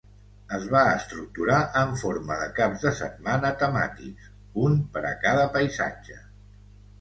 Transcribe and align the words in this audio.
Es 0.57 0.63
va 0.75 0.79
estructurar 0.93 1.59
en 1.81 1.93
forma 2.03 2.37
de 2.39 2.47
caps 2.61 2.85
de 2.87 2.93
setmana 3.01 3.51
temàtics, 3.65 4.33
un 4.65 4.81
per 4.97 5.05
a 5.13 5.13
cada 5.27 5.45
paisatge. 5.59 6.19